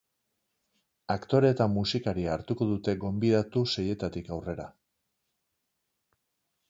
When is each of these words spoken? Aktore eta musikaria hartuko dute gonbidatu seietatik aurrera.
Aktore 1.15 1.51
eta 1.55 1.67
musikaria 1.73 2.31
hartuko 2.37 2.67
dute 2.71 2.95
gonbidatu 3.05 3.63
seietatik 3.75 4.33
aurrera. 4.39 4.67